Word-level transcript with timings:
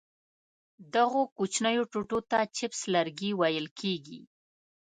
دغو 0.95 1.21
کوچنیو 1.37 1.83
ټوټو 1.91 2.19
ته 2.31 2.39
چپس 2.55 2.81
لرګي 2.93 3.31
ویل 3.39 3.67
کېږي. 3.79 4.19